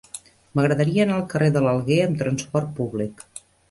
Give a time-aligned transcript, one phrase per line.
[0.59, 3.29] M'agradaria anar al carrer de l'Alguer amb trasport públic.